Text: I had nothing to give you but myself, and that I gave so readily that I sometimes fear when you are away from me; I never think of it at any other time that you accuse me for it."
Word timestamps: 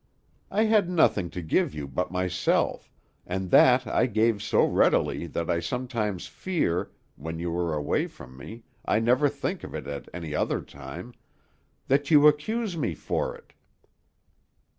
I 0.49 0.63
had 0.63 0.89
nothing 0.89 1.29
to 1.29 1.43
give 1.43 1.75
you 1.75 1.87
but 1.87 2.09
myself, 2.09 2.91
and 3.23 3.51
that 3.51 3.85
I 3.85 4.07
gave 4.07 4.41
so 4.41 4.65
readily 4.65 5.27
that 5.27 5.47
I 5.47 5.59
sometimes 5.59 6.25
fear 6.25 6.89
when 7.17 7.37
you 7.37 7.55
are 7.55 7.75
away 7.75 8.07
from 8.07 8.35
me; 8.35 8.63
I 8.83 8.99
never 8.99 9.29
think 9.29 9.63
of 9.63 9.75
it 9.75 9.85
at 9.85 10.09
any 10.11 10.33
other 10.33 10.59
time 10.63 11.13
that 11.85 12.09
you 12.09 12.25
accuse 12.27 12.75
me 12.75 12.95
for 12.95 13.35
it." 13.35 13.53